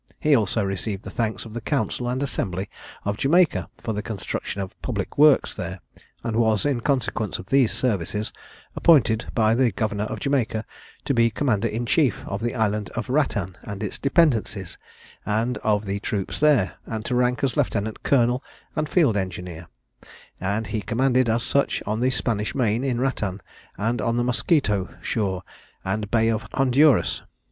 [0.19, 2.71] He also received the thanks of the council and assembly
[3.05, 5.79] of Jamaica, for the construction of public works there,
[6.23, 8.33] and was, in consequence of these services,
[8.75, 10.65] appointed, by the governor of Jamaica,
[11.05, 14.75] to be commander in chief of the island of Rattan and its dependencies,
[15.23, 18.43] and of the troops there; and to rank as lieutenant colonel
[18.75, 19.67] and field engineer;
[20.39, 23.39] and he commanded, as such, on the Spanish Main in Rattan,
[23.77, 25.43] and on the Musquito shore,
[25.85, 27.21] and Bay of Honduras.